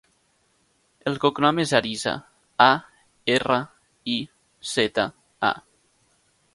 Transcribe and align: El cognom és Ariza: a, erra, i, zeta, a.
El 1.11 1.19
cognom 1.25 1.61
és 1.65 1.73
Ariza: 1.81 2.15
a, 2.67 2.69
erra, 3.37 3.61
i, 4.17 4.19
zeta, 4.75 5.09
a. 5.53 5.57